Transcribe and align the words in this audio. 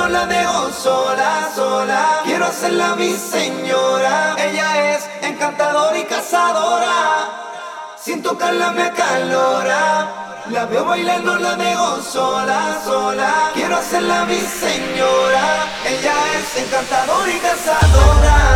No 0.00 0.08
la 0.08 0.24
dejo 0.24 0.72
sola, 0.72 1.50
sola. 1.54 2.20
Quiero 2.24 2.46
hacerla 2.46 2.96
mi 2.96 3.12
señora. 3.12 4.34
Ella 4.38 4.94
es 4.94 5.06
encantadora 5.20 5.98
y 5.98 6.04
cazadora. 6.04 7.28
Sin 8.02 8.22
tocarla 8.22 8.70
me 8.72 8.84
acalora. 8.84 10.40
La 10.48 10.64
veo 10.64 10.86
bailar, 10.86 11.22
no 11.22 11.36
la 11.38 11.54
dejo 11.54 12.00
sola, 12.00 12.80
sola. 12.82 13.50
Quiero 13.52 13.76
hacerla 13.76 14.24
mi 14.24 14.40
señora. 14.40 15.66
Ella 15.84 16.14
es 16.38 16.62
encantadora 16.62 17.30
y 17.30 17.38
cazadora. 17.38 18.49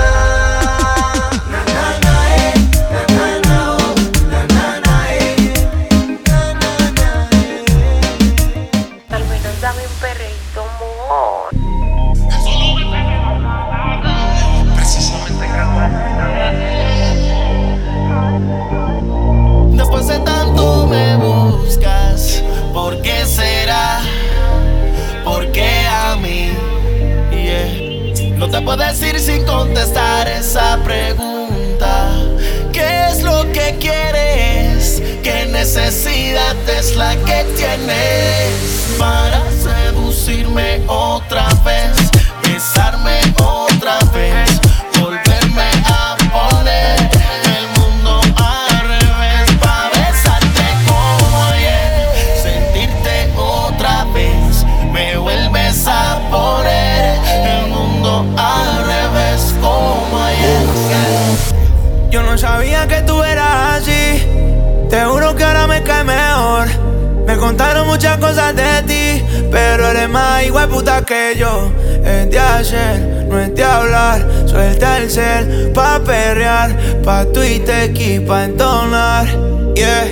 Para 38.98 39.42
seducirme 39.50 40.80
otra 40.86 41.23
contaron 67.44 67.86
muchas 67.86 68.16
cosas 68.16 68.56
de 68.56 68.82
ti, 68.86 69.24
pero 69.50 69.90
eres 69.90 70.08
más 70.08 70.44
igual 70.44 70.66
puta 70.68 71.04
que 71.04 71.34
yo. 71.36 71.70
Es 72.02 72.30
de 72.30 72.38
hacer, 72.38 73.26
no 73.28 73.38
es 73.38 73.54
de 73.54 73.62
hablar. 73.62 74.26
Suelta 74.46 74.96
el 74.96 75.10
cel 75.10 75.70
pa' 75.74 76.00
perrear, 76.02 76.74
pa' 77.04 77.26
Twitter 77.26 77.92
y 77.94 78.20
pa' 78.20 78.44
entonar. 78.44 79.26
Yeah, 79.74 80.06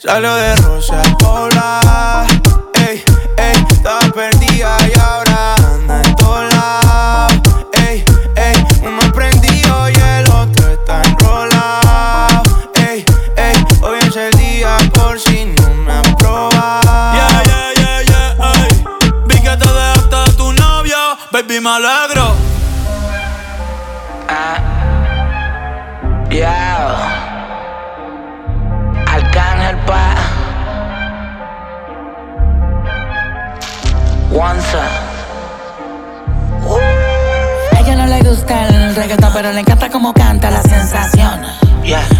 salió 0.00 0.34
de 0.34 0.56
Rosa 0.56 1.02
Polar. 1.20 2.35
Baby, 21.30 21.60
me 21.60 21.70
alegro. 21.70 22.34
Ah, 24.28 24.58
yeah. 26.30 26.96
Arcángel 29.06 29.76
pa. 29.86 30.14
Once. 34.32 34.76
A 37.72 37.80
ella 37.80 37.96
no 37.96 38.06
le 38.06 38.22
gusta 38.22 38.66
el 38.66 38.94
reggaetón, 38.94 39.32
pero 39.32 39.52
le 39.52 39.60
encanta 39.60 39.88
como 39.88 40.12
canta 40.12 40.50
la 40.50 40.62
sensación. 40.62 41.65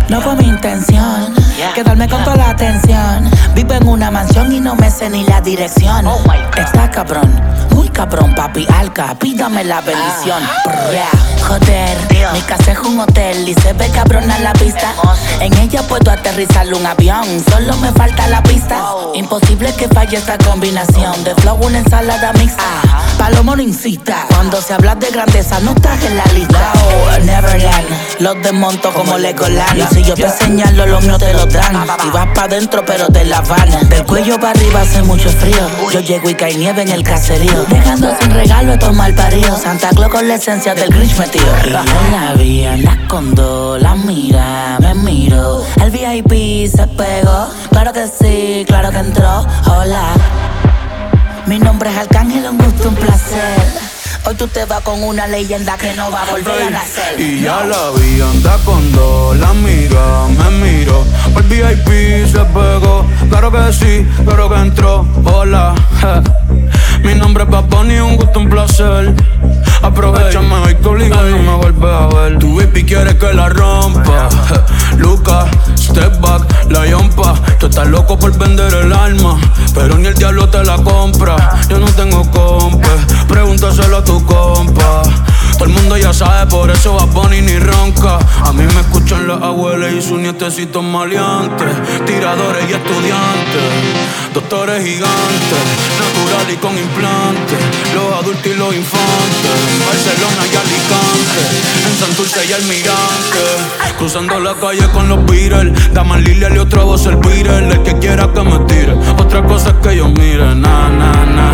No 0.08 0.20
fue 0.20 0.36
mi 0.36 0.44
intención 0.44 1.34
quedarme 1.74 2.08
con 2.08 2.22
toda 2.22 2.36
la 2.36 2.50
atención. 2.50 3.28
Vivo 3.54 3.72
en 3.74 3.88
una 3.88 4.10
mansión 4.10 4.52
y 4.52 4.60
no 4.60 4.76
me 4.76 4.90
sé 4.90 5.10
ni 5.10 5.24
la 5.24 5.40
dirección. 5.40 6.06
Oh 6.06 6.20
Está 6.56 6.90
cabrón, 6.90 7.30
muy 7.74 7.88
cabrón, 7.88 8.34
papi 8.34 8.66
alca. 8.72 9.16
Pídame 9.18 9.64
la 9.64 9.80
bendición. 9.80 10.42
Ah. 10.42 10.62
Joder, 11.48 11.75
casa 12.46 12.72
es 12.72 12.78
un 12.78 12.98
hotel 13.00 13.48
y 13.48 13.54
se 13.54 13.72
ve 13.72 13.90
cabrón 13.90 14.30
a 14.30 14.38
la 14.38 14.52
vista. 14.54 14.94
En 15.40 15.56
ella 15.58 15.82
puedo 15.82 16.10
aterrizar 16.10 16.72
un 16.72 16.86
avión, 16.86 17.24
solo 17.50 17.76
me 17.78 17.92
falta 17.92 18.26
la 18.28 18.42
pista. 18.42 18.82
Imposible 19.14 19.74
que 19.74 19.88
falle 19.88 20.16
esta 20.16 20.38
combinación 20.38 21.24
de 21.24 21.34
flow, 21.34 21.58
una 21.62 21.78
ensalada 21.78 22.32
mixta. 22.34 22.62
Palomo 23.18 23.56
no 23.56 23.62
incita. 23.62 24.26
Cuando 24.28 24.60
se 24.60 24.74
habla 24.74 24.94
de 24.94 25.10
grandeza, 25.10 25.58
no 25.60 25.72
estás 25.72 26.02
en 26.04 26.16
la 26.16 26.24
lista. 26.34 26.72
Oh, 26.74 27.18
Neverland, 27.24 27.86
los 28.20 28.42
desmonto 28.42 28.92
como 28.92 29.18
Legoland. 29.18 29.78
Y 29.78 29.94
si 29.94 30.02
yo 30.04 30.14
te 30.14 30.28
señalo, 30.28 30.86
los 30.86 31.02
míos 31.02 31.18
te 31.18 31.32
lo 31.32 31.46
dan. 31.46 31.86
Y 32.06 32.10
vas 32.10 32.28
pa' 32.34 32.46
dentro, 32.46 32.84
pero 32.84 33.08
de 33.08 33.24
La 33.24 33.38
Habana. 33.38 33.80
Del 33.84 34.04
cuello 34.04 34.38
para 34.38 34.50
arriba 34.50 34.82
hace 34.82 35.02
mucho 35.02 35.30
frío. 35.30 35.68
Yo 35.92 36.00
llego 36.00 36.30
y 36.30 36.34
cae 36.34 36.54
nieve 36.54 36.82
en 36.82 36.90
el 36.90 37.02
caserío. 37.02 37.64
Dejando 37.68 38.14
sin 38.20 38.30
regalo 38.30 38.74
estos 38.74 38.94
mal 38.94 39.14
paridos. 39.14 39.62
Santa 39.62 39.90
Claus 39.90 40.12
con 40.12 40.28
la 40.28 40.34
esencia 40.34 40.74
del 40.74 40.90
Grinch 40.90 41.16
metido. 41.16 41.46
Y 41.66 41.70
la 41.70 42.34
vi, 42.36 42.64
la 42.82 42.98
condo, 43.08 43.78
la 43.78 43.94
mira, 43.94 44.78
me 44.80 44.94
miro. 44.94 45.62
El 45.82 45.90
VIP 45.90 46.68
se 46.70 46.86
pegó. 46.86 47.48
Claro 47.70 47.92
que 47.92 48.06
sí, 48.06 48.64
claro 48.66 48.90
que 48.90 48.98
entró. 48.98 49.46
Hola. 49.66 50.12
Mi 51.46 51.58
nombre 51.58 51.90
es 51.90 51.96
Arcángel, 51.96 52.48
un 52.48 52.58
gusto, 52.58 52.88
un 52.88 52.94
placer. 52.94 53.86
Hoy 54.26 54.34
tú 54.34 54.48
te 54.48 54.64
vas 54.64 54.80
con 54.80 55.00
una 55.04 55.28
leyenda 55.28 55.76
que 55.76 55.92
no 55.94 56.10
va 56.10 56.22
a 56.22 56.30
volver 56.32 56.62
a 56.62 56.70
nacer. 56.70 57.20
Y 57.20 57.42
ya 57.42 57.64
la 57.64 57.90
vi, 57.96 58.20
anda 58.20 58.58
con 58.64 58.90
dos, 58.92 59.36
la 59.36 59.50
amiga 59.50 60.26
me 60.28 60.50
miro. 60.66 61.04
El 61.36 61.42
VIP 61.44 62.26
se 62.26 62.40
pegó, 62.46 63.06
claro 63.30 63.52
que 63.52 63.72
sí, 63.72 64.06
claro 64.24 64.48
que 64.48 64.56
entró. 64.56 65.06
Hola, 65.32 65.74
mi 67.04 67.14
nombre 67.14 67.44
es 67.44 67.50
Paponi, 67.50 68.00
un 68.00 68.16
gusto, 68.16 68.40
un 68.40 68.50
placer. 68.50 69.14
Aprovechame 69.86 70.52
hoy 70.56 70.74
que 70.74 70.88
obliga 70.88 71.22
no 71.22 71.38
me 71.38 71.54
vuelves 71.58 71.90
a 71.90 72.06
ver. 72.08 72.38
Tu 72.40 72.58
VIP 72.58 72.88
quiere 72.88 73.16
que 73.16 73.32
la 73.32 73.48
rompa. 73.48 74.28
Lucas, 74.98 75.48
step 75.78 76.20
back, 76.20 76.42
la 76.68 76.86
yompa. 76.88 77.34
Tú 77.60 77.66
estás 77.66 77.86
loco 77.86 78.18
por 78.18 78.36
vender 78.36 78.74
el 78.74 78.92
alma, 78.92 79.38
pero 79.74 79.96
ni 79.96 80.08
el 80.08 80.14
diablo 80.14 80.48
te 80.48 80.64
la 80.64 80.74
compra. 80.74 80.95
Todo 85.86 85.94
el 85.94 86.02
mundo 86.02 86.12
ya 86.12 86.26
sabe, 86.26 86.50
por 86.50 86.68
eso 86.68 86.94
va 86.94 87.04
Bonnie 87.04 87.42
ni 87.42 87.60
ronca. 87.60 88.18
A 88.44 88.52
mí 88.52 88.64
me 88.74 88.80
escuchan 88.80 89.28
las 89.28 89.40
abuelas 89.40 89.92
y 89.92 90.02
sus 90.02 90.18
nietecitos 90.18 90.82
maleantes. 90.82 91.68
Tiradores 92.04 92.68
y 92.68 92.72
estudiantes, 92.72 93.62
doctores 94.34 94.84
gigantes, 94.84 95.62
natural 96.02 96.52
y 96.52 96.56
con 96.56 96.76
implantes. 96.76 97.58
Los 97.94 98.20
adultos 98.20 98.46
y 98.46 98.54
los 98.54 98.74
infantes. 98.74 99.54
Barcelona 99.86 100.42
y 100.50 100.56
Alicante, 100.56 101.42
en 101.86 101.98
Santurce 102.00 102.44
y 102.46 102.52
Almirante. 102.52 103.44
Cruzando 103.96 104.40
la 104.40 104.54
calle 104.54 104.88
con 104.92 105.08
los 105.08 105.24
Beatles. 105.26 105.94
Daman 105.94 106.24
Lilia 106.24 106.50
y 106.52 106.58
otra 106.58 106.82
voz 106.82 107.06
el 107.06 107.14
Beatle. 107.16 107.58
El 107.58 107.82
que 107.84 107.96
quiera 108.00 108.32
que 108.32 108.42
me 108.42 108.58
tire. 108.66 108.96
Otra 109.18 109.40
cosa 109.44 109.68
es 109.68 109.86
que 109.86 109.96
yo 109.98 110.08
mire, 110.08 110.52
na, 110.56 110.88
na, 110.88 111.12
na. 111.26 111.46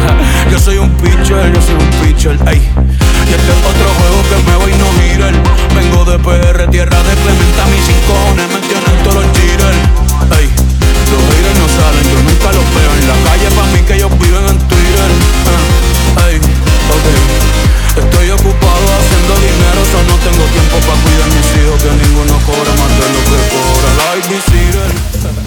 Yo 0.50 0.58
soy 0.58 0.79
un 0.79 0.90
pitcher, 0.96 1.52
yo 1.52 1.61
soy 1.61 1.75
un 1.75 1.90
pitcher, 2.00 2.38
ey. 2.49 2.92
Este 3.32 3.49
es 3.49 3.61
otro 3.64 3.88
juego 3.96 4.19
que 4.29 4.37
me 4.44 4.56
voy 4.56 4.73
no 4.76 4.88
girar 5.00 5.32
Vengo 5.75 6.05
de 6.05 6.19
PR, 6.19 6.69
tierra 6.69 7.00
de 7.02 7.14
Clementa, 7.17 7.64
mis 7.73 7.84
cincones 7.88 8.49
me 8.52 8.61
tienen 8.69 8.96
todos 9.05 9.25
los 9.25 9.32
cheaters. 9.32 9.81
Ey, 10.37 10.46
los 11.08 11.23
haters 11.32 11.56
no 11.56 11.67
salen, 11.73 12.05
yo 12.12 12.19
nunca 12.29 12.49
los 12.52 12.67
veo 12.76 12.93
En 12.93 13.08
la 13.08 13.17
calle 13.25 13.49
pa' 13.56 13.67
mí 13.73 13.81
que 13.88 13.94
ellos 13.96 14.12
viven 14.20 14.44
en 14.52 14.58
Twitter. 14.69 15.11
Uh, 15.49 16.29
Ey, 16.29 16.37
ok. 16.37 17.06
Estoy 18.05 18.31
ocupado 18.31 18.84
haciendo 19.00 19.32
dinero, 19.40 19.81
solo 19.88 20.12
no 20.12 20.17
tengo 20.20 20.44
tiempo 20.52 20.76
para 20.84 21.00
cuidar 21.05 21.29
mis 21.29 21.49
hijos 21.56 21.76
Que 21.82 21.93
ninguno 22.05 22.37
cobra 22.44 22.73
más 22.81 22.93
de 23.00 23.06
lo 23.17 23.20
que 23.29 23.38
cobra. 23.49 23.88
La 23.96 24.08
IBC 24.20 25.42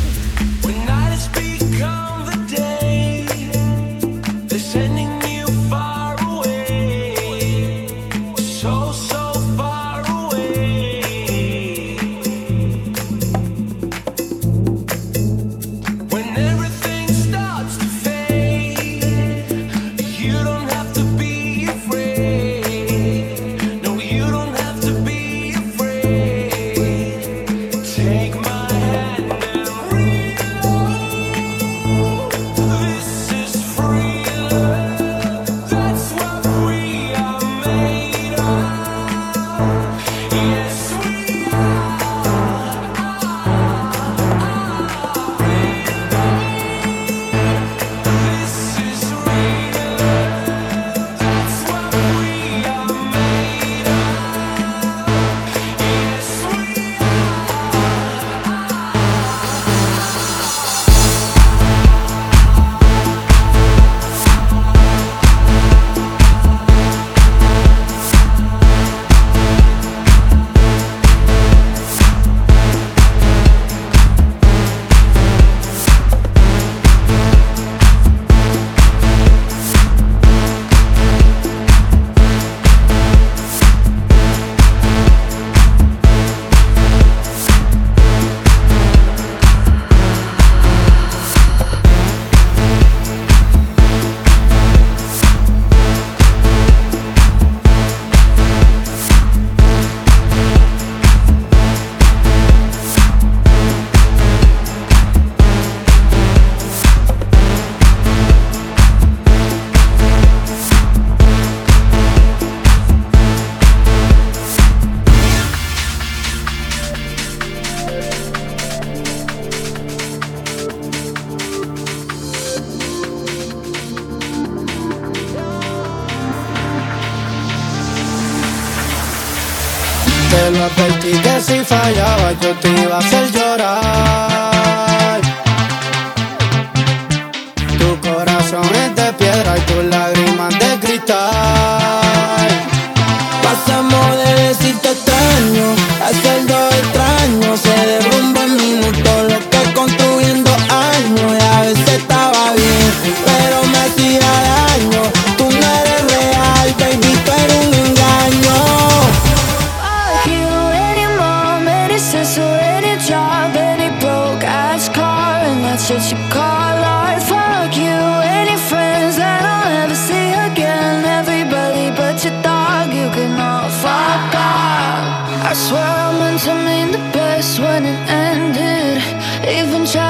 que 130.93 131.41
si 131.41 131.59
fallaba 131.63 132.31
yo 132.41 132.51
te 132.61 132.69
iba 132.69 132.95
a 132.95 132.99
hacer 132.99 133.31
yo 133.31 133.44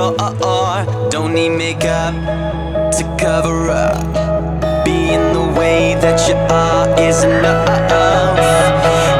sure. 0.00 1.10
Don't 1.10 1.34
need 1.34 1.50
makeup 1.50 2.14
to 2.92 3.16
cover 3.18 3.70
up. 3.70 4.84
Being 4.84 5.32
the 5.32 5.52
way 5.58 5.94
that 5.94 6.28
you 6.28 6.34
are 6.34 6.88
is 6.98 7.24
enough. 7.24 9.19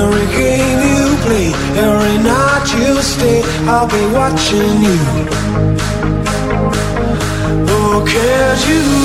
every 0.00 0.26
game 0.40 0.80
you 0.92 1.04
play, 1.24 1.48
every 1.86 2.18
night 2.22 2.66
you 2.80 3.02
stay, 3.02 3.42
I'll 3.72 3.88
be 3.88 4.04
watching 4.18 4.76
you. 4.86 4.98
Oh, 7.74 8.04
can't 8.06 8.62
you? 8.68 9.01